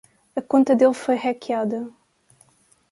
A 0.35 0.41
conta 0.41 0.75
dele 0.75 0.95
foi 0.95 1.15
hackeada. 1.15 1.79